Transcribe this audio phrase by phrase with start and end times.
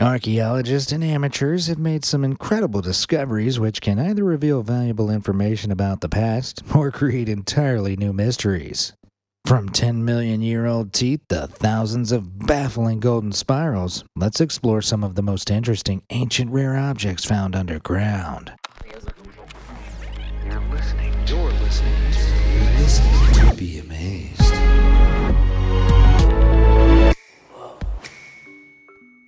[0.00, 6.00] Archaeologists and amateurs have made some incredible discoveries which can either reveal valuable information about
[6.00, 8.92] the past or create entirely new mysteries.
[9.46, 15.04] From 10 million year old teeth to thousands of baffling golden spirals, let's explore some
[15.04, 18.52] of the most interesting ancient rare objects found underground.
[20.44, 21.12] You're listening.
[21.28, 21.92] You're listening.
[22.52, 24.33] You're listening to Be Amazed.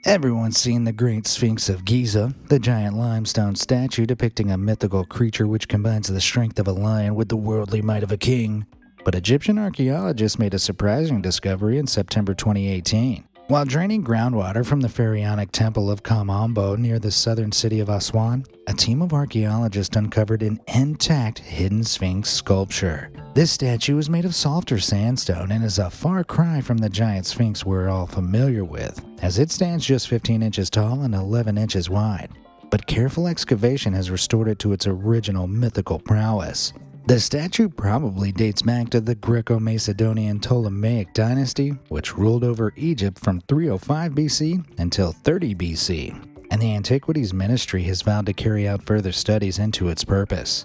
[0.07, 5.49] Everyone's seen the Great Sphinx of Giza, the giant limestone statue depicting a mythical creature
[5.49, 8.67] which combines the strength of a lion with the worldly might of a king.
[9.05, 13.25] But Egyptian archaeologists made a surprising discovery in September 2018.
[13.49, 17.89] While draining groundwater from the pharaonic temple of Kom Ombo near the southern city of
[17.89, 23.11] Aswan, a team of archaeologists uncovered an intact hidden sphinx sculpture.
[23.37, 27.27] This statue is made of softer sandstone and is a far cry from the giant
[27.27, 31.91] sphinx we're all familiar with, as it stands just 15 inches tall and 11 inches
[31.91, 32.31] wide.
[32.71, 36.73] But careful excavation has restored it to its original mythical prowess.
[37.09, 43.19] The statue probably dates back to the Greco Macedonian Ptolemaic dynasty, which ruled over Egypt
[43.19, 48.87] from 305 BC until 30 BC, and the Antiquities Ministry has vowed to carry out
[48.87, 50.65] further studies into its purpose.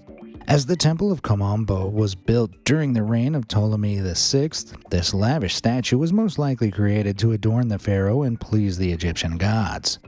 [0.52, 4.50] As the Temple of Kom Ombo was built during the reign of Ptolemy VI,
[4.90, 9.38] this lavish statue was most likely created to adorn the pharaoh and please the Egyptian
[9.38, 10.00] gods.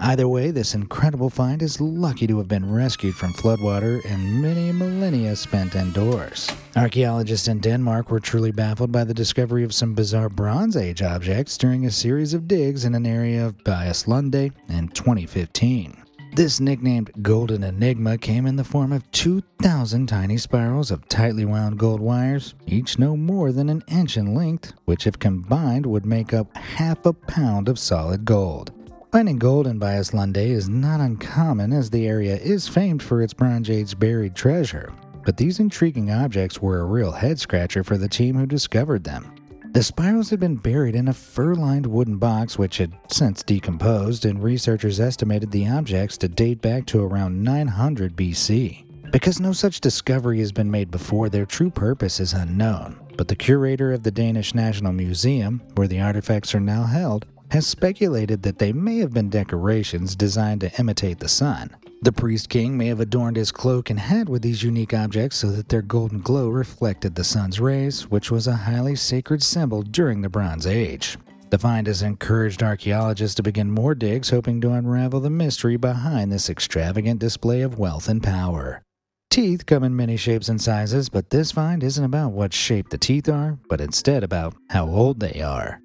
[0.00, 4.72] Either way, this incredible find is lucky to have been rescued from floodwater and many
[4.72, 6.50] millennia spent indoors.
[6.74, 11.58] Archaeologists in Denmark were truly baffled by the discovery of some bizarre Bronze Age objects
[11.58, 16.05] during a series of digs in an area of Boeslunde in 2015.
[16.36, 21.78] This nicknamed Golden Enigma came in the form of 2,000 tiny spirals of tightly wound
[21.78, 26.34] gold wires, each no more than an inch in length, which, if combined, would make
[26.34, 28.70] up half a pound of solid gold.
[29.10, 33.70] Finding gold in Boeslunde is not uncommon as the area is famed for its Bronze
[33.70, 34.92] Age buried treasure,
[35.24, 39.35] but these intriguing objects were a real head scratcher for the team who discovered them.
[39.76, 44.24] The spirals had been buried in a fur lined wooden box which had since decomposed,
[44.24, 48.86] and researchers estimated the objects to date back to around 900 BC.
[49.12, 52.98] Because no such discovery has been made before, their true purpose is unknown.
[53.18, 57.66] But the curator of the Danish National Museum, where the artifacts are now held, has
[57.66, 61.76] speculated that they may have been decorations designed to imitate the sun.
[62.02, 65.50] The priest king may have adorned his cloak and hat with these unique objects so
[65.50, 70.20] that their golden glow reflected the sun's rays, which was a highly sacred symbol during
[70.20, 71.16] the Bronze Age.
[71.50, 76.30] The find has encouraged archaeologists to begin more digs, hoping to unravel the mystery behind
[76.30, 78.82] this extravagant display of wealth and power.
[79.30, 82.98] Teeth come in many shapes and sizes, but this find isn't about what shape the
[82.98, 85.80] teeth are, but instead about how old they are.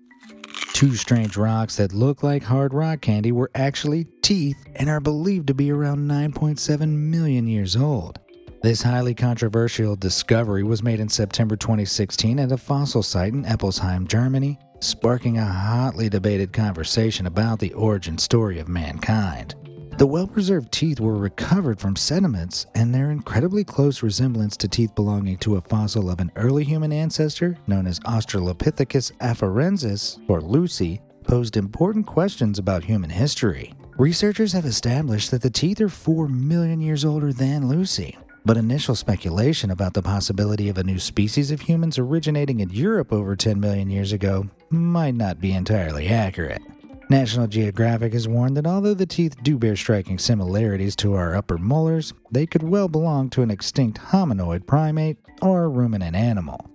[0.81, 5.45] Two strange rocks that look like hard rock candy were actually teeth and are believed
[5.45, 8.17] to be around 9.7 million years old.
[8.63, 14.07] This highly controversial discovery was made in September 2016 at a fossil site in Eppelsheim,
[14.07, 19.53] Germany, sparking a hotly debated conversation about the origin story of mankind.
[20.01, 24.95] The well preserved teeth were recovered from sediments, and their incredibly close resemblance to teeth
[24.95, 31.01] belonging to a fossil of an early human ancestor known as Australopithecus afarensis, or Lucy,
[31.23, 33.75] posed important questions about human history.
[33.95, 38.95] Researchers have established that the teeth are 4 million years older than Lucy, but initial
[38.95, 43.59] speculation about the possibility of a new species of humans originating in Europe over 10
[43.59, 46.63] million years ago might not be entirely accurate.
[47.11, 51.57] National Geographic has warned that although the teeth do bear striking similarities to our upper
[51.57, 56.71] molars, they could well belong to an extinct hominoid primate or a ruminant animal.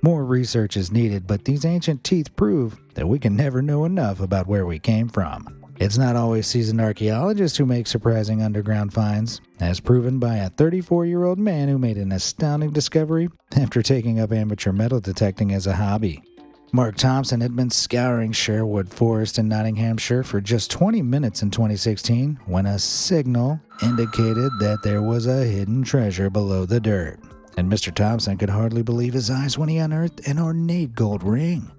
[0.00, 4.20] More research is needed, but these ancient teeth prove that we can never know enough
[4.20, 5.60] about where we came from.
[5.80, 11.04] It's not always seasoned archaeologists who make surprising underground finds, as proven by a 34
[11.06, 15.66] year old man who made an astounding discovery after taking up amateur metal detecting as
[15.66, 16.22] a hobby.
[16.70, 22.38] Mark Thompson had been scouring Sherwood Forest in Nottinghamshire for just 20 minutes in 2016
[22.44, 27.20] when a signal indicated that there was a hidden treasure below the dirt.
[27.56, 27.92] And Mr.
[27.92, 31.70] Thompson could hardly believe his eyes when he unearthed an ornate gold ring.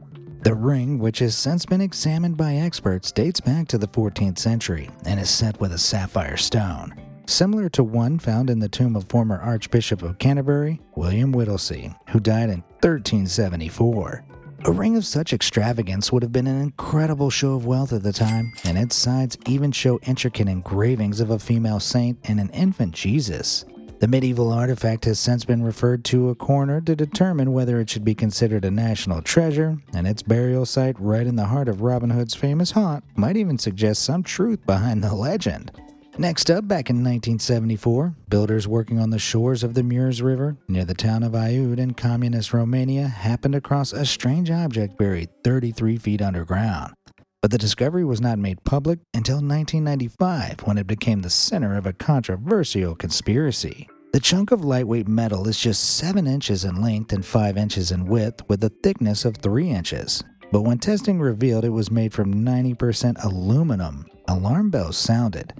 [0.41, 4.89] The ring, which has since been examined by experts, dates back to the 14th century
[5.05, 6.95] and is set with a sapphire stone,
[7.27, 12.19] similar to one found in the tomb of former Archbishop of Canterbury, William Whittlesey, who
[12.19, 14.23] died in 1374.
[14.65, 18.11] A ring of such extravagance would have been an incredible show of wealth at the
[18.11, 22.93] time, and its sides even show intricate engravings of a female saint and an infant
[22.93, 23.63] Jesus.
[23.99, 28.03] The medieval artifact has since been referred to a coroner to determine whether it should
[28.03, 32.09] be considered a national treasure, and its burial site right in the heart of Robin
[32.09, 35.71] Hood's famous haunt might even suggest some truth behind the legend.
[36.19, 40.83] Next up, back in 1974, builders working on the shores of the Mureș River near
[40.83, 46.21] the town of Aiud in communist Romania happened across a strange object buried 33 feet
[46.21, 46.93] underground.
[47.41, 51.85] But the discovery was not made public until 1995 when it became the center of
[51.85, 53.87] a controversial conspiracy.
[54.11, 58.05] The chunk of lightweight metal is just 7 inches in length and 5 inches in
[58.05, 60.21] width with a thickness of 3 inches.
[60.51, 65.53] But when testing revealed it was made from 90% aluminum, alarm bells sounded.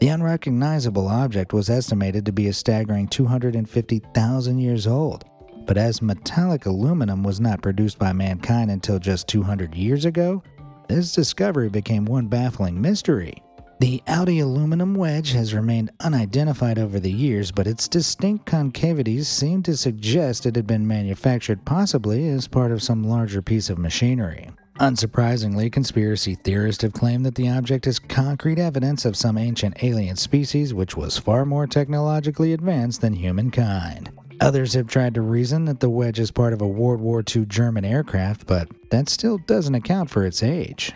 [0.00, 5.24] The unrecognizable object was estimated to be a staggering 250,000 years old.
[5.66, 10.42] But as metallic aluminum was not produced by mankind until just 200 years ago,
[10.88, 13.42] this discovery became one baffling mystery.
[13.80, 19.62] The Aiud aluminum wedge has remained unidentified over the years, but its distinct concavities seem
[19.64, 24.48] to suggest it had been manufactured possibly as part of some larger piece of machinery.
[24.80, 30.14] Unsurprisingly, conspiracy theorists have claimed that the object is concrete evidence of some ancient alien
[30.14, 34.10] species which was far more technologically advanced than humankind.
[34.40, 37.46] Others have tried to reason that the wedge is part of a World War II
[37.46, 40.92] German aircraft, but that still doesn't account for its age.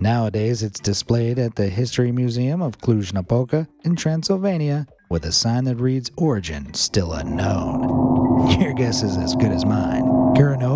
[0.00, 5.64] Nowadays, it's displayed at the History Museum of Cluj Napoca in Transylvania with a sign
[5.64, 8.60] that reads Origin Still Unknown.
[8.60, 10.02] Your guess is as good as mine.
[10.36, 10.75] Karanovo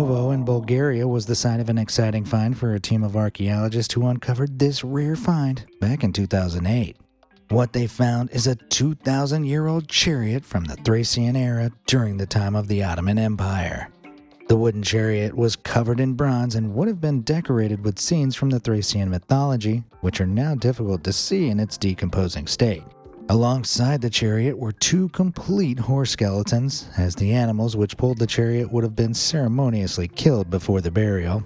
[0.61, 4.59] Bulgaria was the site of an exciting find for a team of archaeologists who uncovered
[4.59, 6.97] this rare find back in 2008.
[7.49, 12.27] What they found is a 2,000 year old chariot from the Thracian era during the
[12.27, 13.89] time of the Ottoman Empire.
[14.49, 18.51] The wooden chariot was covered in bronze and would have been decorated with scenes from
[18.51, 22.83] the Thracian mythology, which are now difficult to see in its decomposing state.
[23.31, 28.69] Alongside the chariot were two complete horse skeletons, as the animals which pulled the chariot
[28.73, 31.41] would have been ceremoniously killed before the burial.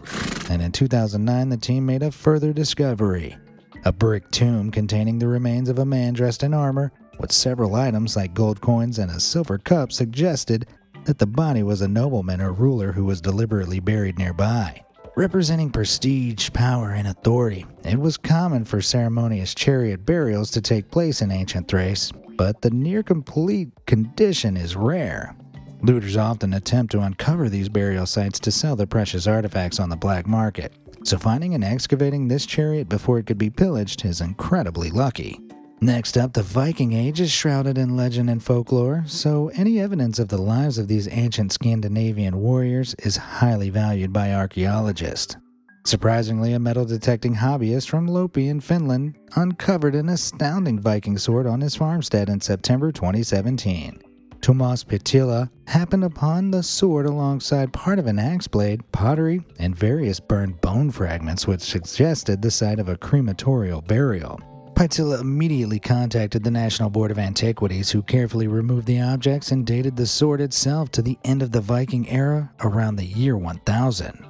[0.49, 3.37] And in 2009, the team made a further discovery
[3.83, 8.15] a brick tomb containing the remains of a man dressed in armor, with several items
[8.15, 10.65] like gold coins and a silver cup suggested
[11.03, 14.83] that the body was a nobleman or ruler who was deliberately buried nearby.
[15.17, 21.21] Representing prestige, power, and authority, it was common for ceremonious chariot burials to take place
[21.21, 25.33] in ancient Thrace, but the near complete condition is rare.
[25.81, 29.95] Looters often attempt to uncover these burial sites to sell the precious artifacts on the
[29.95, 30.73] black market,
[31.05, 35.39] so finding and excavating this chariot before it could be pillaged is incredibly lucky.
[35.81, 40.29] Next up, the Viking Age is shrouded in legend and folklore, so any evidence of
[40.29, 45.35] the lives of these ancient Scandinavian warriors is highly valued by archaeologists.
[45.85, 51.61] Surprisingly, a metal detecting hobbyist from Lappi in Finland uncovered an astounding Viking sword on
[51.61, 54.01] his farmstead in September 2017.
[54.41, 60.19] Tomas Pitila happened upon the sword alongside part of an axe blade, pottery, and various
[60.19, 64.39] burned bone fragments, which suggested the site of a crematorial burial.
[64.75, 69.95] Pitila immediately contacted the National Board of Antiquities, who carefully removed the objects and dated
[69.95, 74.25] the sword itself to the end of the Viking era around the year 1000.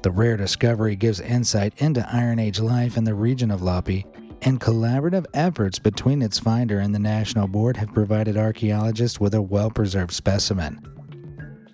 [0.00, 4.06] The rare discovery gives insight into Iron Age life in the region of Lappi,
[4.40, 9.42] and collaborative efforts between its finder and the National Board have provided archaeologists with a
[9.42, 10.91] well preserved specimen.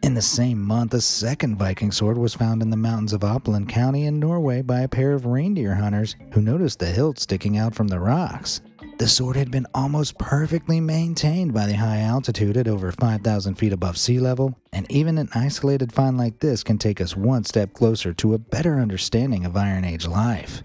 [0.09, 3.69] In the same month, a second Viking sword was found in the mountains of Oppland
[3.69, 7.75] County in Norway by a pair of reindeer hunters who noticed the hilt sticking out
[7.75, 8.63] from the rocks.
[8.99, 13.75] The sword had been almost perfectly maintained by the high altitude at over 5,000 feet
[13.75, 17.75] above sea level, and even an isolated find like this can take us one step
[17.75, 20.63] closer to a better understanding of Iron Age life.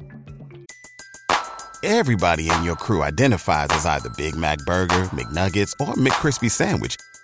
[1.84, 6.96] Everybody in your crew identifies as either Big Mac Burger, McNuggets, or McCrispy Sandwich,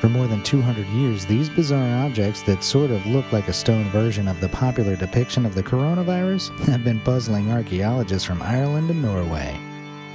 [0.00, 3.84] For more than 200 years, these bizarre objects that sort of look like a stone
[3.84, 9.00] version of the popular depiction of the coronavirus have been puzzling archaeologists from Ireland and
[9.00, 9.58] Norway.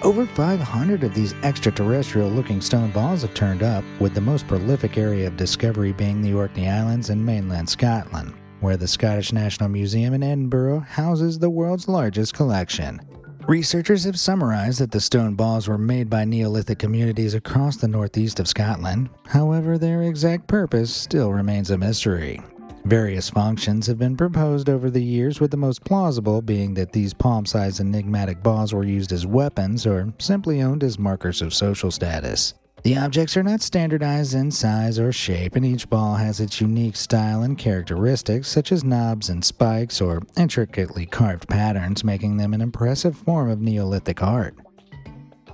[0.03, 4.97] Over 500 of these extraterrestrial looking stone balls have turned up, with the most prolific
[4.97, 10.13] area of discovery being the Orkney Islands and mainland Scotland, where the Scottish National Museum
[10.13, 13.01] in Edinburgh houses the world's largest collection.
[13.47, 18.39] Researchers have summarized that the stone balls were made by Neolithic communities across the northeast
[18.39, 19.09] of Scotland.
[19.25, 22.39] However, their exact purpose still remains a mystery.
[22.85, 27.13] Various functions have been proposed over the years, with the most plausible being that these
[27.13, 31.91] palm sized enigmatic balls were used as weapons or simply owned as markers of social
[31.91, 32.53] status.
[32.83, 36.95] The objects are not standardized in size or shape, and each ball has its unique
[36.95, 42.61] style and characteristics, such as knobs and spikes or intricately carved patterns, making them an
[42.61, 44.55] impressive form of Neolithic art.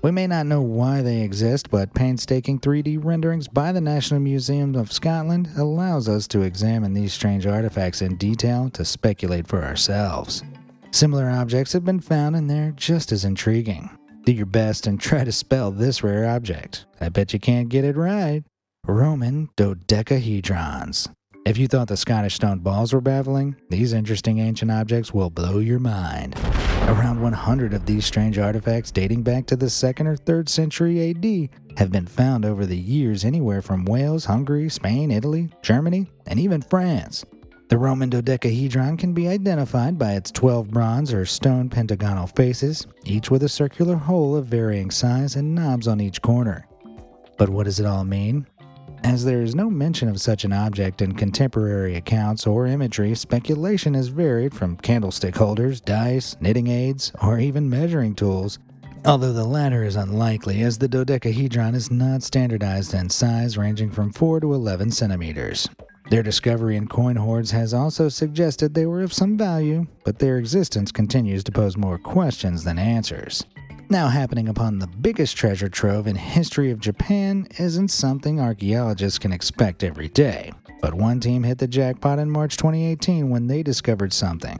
[0.02, 4.76] We may not know why they exist, but painstaking 3D renderings by the National Museum
[4.76, 10.44] of Scotland allows us to examine these strange artifacts in detail to speculate for ourselves.
[10.92, 13.90] Similar objects have been found and they're just as intriguing.
[14.28, 16.86] Do your best and try to spell this rare object.
[17.00, 18.44] I bet you can't get it right.
[18.86, 21.08] Roman dodecahedrons.
[21.46, 25.60] If you thought the Scottish stone balls were baffling, these interesting ancient objects will blow
[25.60, 26.36] your mind.
[26.90, 31.50] Around 100 of these strange artifacts dating back to the 2nd or 3rd century AD
[31.78, 36.62] have been found over the years anywhere from Wales, Hungary, Spain, Italy, Germany, and even
[36.62, 37.24] France.
[37.70, 43.30] The Roman dodecahedron can be identified by its 12 bronze or stone pentagonal faces, each
[43.30, 46.66] with a circular hole of varying size and knobs on each corner.
[47.38, 48.48] But what does it all mean?
[49.04, 53.94] As there is no mention of such an object in contemporary accounts or imagery, speculation
[53.96, 58.60] has varied from candlestick holders, dice, knitting aids, or even measuring tools.
[59.04, 64.14] Although the latter is unlikely, as the dodecahedron is not standardized in size, ranging from
[64.14, 65.68] 4 to 11 centimeters.
[66.10, 70.38] Their discovery in coin hoards has also suggested they were of some value, but their
[70.38, 73.46] existence continues to pose more questions than answers.
[73.90, 79.34] Now happening upon the biggest treasure trove in history of Japan isn't something archaeologists can
[79.34, 80.54] expect every day.
[80.82, 84.60] But one team hit the jackpot in March 2018 when they discovered something.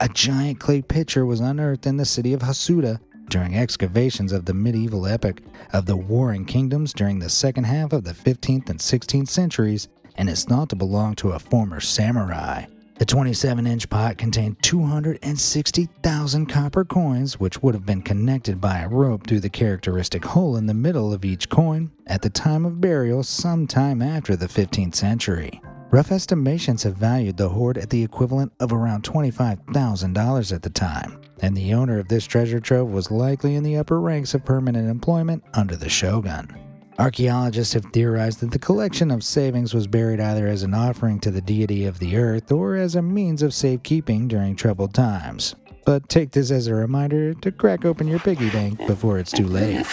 [0.00, 4.52] A giant clay pitcher was unearthed in the city of Hasuda during excavations of the
[4.52, 5.40] medieval epoch
[5.72, 9.88] of the Warring Kingdoms during the second half of the 15th and 16th centuries
[10.22, 12.64] and is thought to belong to a former samurai.
[12.94, 18.88] The 27 inch pot contained 260,000 copper coins, which would have been connected by a
[18.88, 22.80] rope through the characteristic hole in the middle of each coin at the time of
[22.80, 25.60] burial sometime after the 15th century.
[25.90, 31.20] Rough estimations have valued the hoard at the equivalent of around $25,000 at the time,
[31.40, 34.88] and the owner of this treasure trove was likely in the upper ranks of permanent
[34.88, 36.61] employment under the shogun.
[36.98, 41.30] Archaeologists have theorized that the collection of savings was buried either as an offering to
[41.30, 45.54] the deity of the earth or as a means of safekeeping during troubled times.
[45.84, 49.46] But take this as a reminder to crack open your piggy bank before it's too
[49.46, 49.84] late.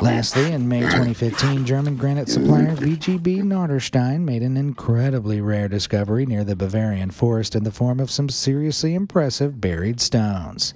[0.00, 6.44] Lastly, in May 2015, German granite supplier VGB Norderstein made an incredibly rare discovery near
[6.44, 10.74] the Bavarian forest in the form of some seriously impressive buried stones.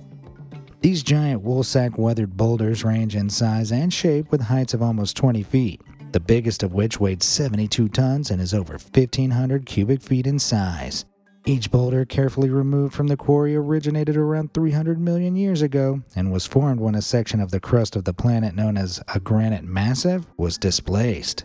[0.83, 5.45] These giant woolsack weathered boulders range in size and shape with heights of almost 20
[5.45, 10.41] feet, the biggest of which weighed 72 tons and is over 1,500 cubic feet in
[10.41, 11.05] size.
[11.47, 16.47] Each boulder, carefully removed from the quarry, originated around 300 million years ago and was
[16.47, 20.27] formed when a section of the crust of the planet known as a granite massif
[20.37, 21.45] was displaced.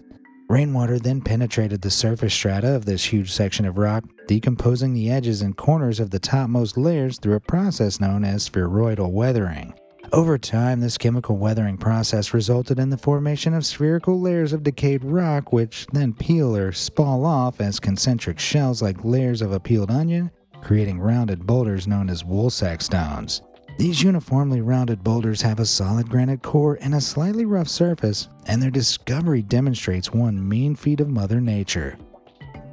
[0.50, 5.42] Rainwater then penetrated the surface strata of this huge section of rock, decomposing the edges
[5.42, 9.74] and corners of the topmost layers through a process known as spheroidal weathering.
[10.14, 15.04] Over time, this chemical weathering process resulted in the formation of spherical layers of decayed
[15.04, 19.92] rock, which then peel or spall off as concentric shells like layers of a peeled
[19.92, 23.42] onion, creating rounded boulders known as woolsack stones.
[23.78, 28.60] These uniformly rounded boulders have a solid granite core and a slightly rough surface, and
[28.60, 31.96] their discovery demonstrates one mean feat of Mother Nature.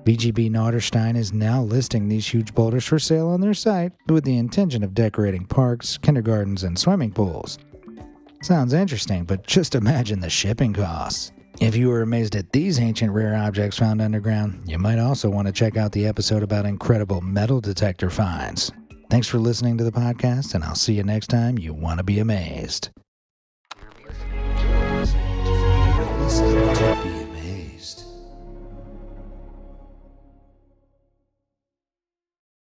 [0.05, 4.39] VGB Norderstein is now listing these huge boulders for sale on their site with the
[4.39, 7.59] intention of decorating parks, kindergartens, and swimming pools.
[8.43, 11.33] Sounds interesting, but just imagine the shipping costs.
[11.61, 15.47] If you were amazed at these ancient rare objects found underground, you might also want
[15.49, 18.73] to check out the episode about incredible metal detector finds.
[19.11, 22.05] Thanks for listening to the podcast, and I'll see you next time you want to
[22.05, 22.91] be amazed.